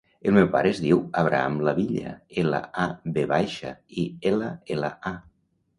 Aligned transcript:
El 0.29 0.33
meu 0.35 0.45
pare 0.53 0.71
es 0.75 0.79
diu 0.85 1.03
Abraham 1.23 1.59
Lavilla: 1.67 2.15
ela, 2.45 2.63
a, 2.87 2.87
ve 3.19 3.27
baixa, 3.37 3.77
i, 4.07 4.11
ela, 4.33 4.53
ela, 4.79 4.97
a. 5.15 5.17